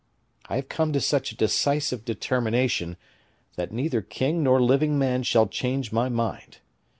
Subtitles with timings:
[0.49, 2.97] I have come to such a decisive determination,
[3.55, 6.57] that neither king nor living man shall change my mind.